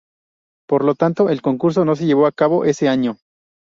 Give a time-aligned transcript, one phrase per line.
[0.67, 3.19] Por lo tanto, el concurso no se llevó a cabo ese año.